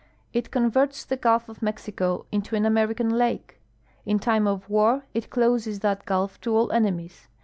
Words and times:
It 0.33 0.49
converts 0.49 1.05
tlie 1.05 1.21
gulf 1.21 1.47
of 1.47 1.59
IMexico 1.59 2.25
into 2.31 2.55
an 2.55 2.65
American 2.65 3.11
lake. 3.11 3.61
In 4.03 4.17
time 4.17 4.47
of 4.47 4.67
war 4.67 5.05
it 5.13 5.29
closes 5.29 5.81
that 5.81 6.05
gulf 6.07 6.41
to 6.41 6.55
all 6.57 6.71
enemies. 6.71 7.27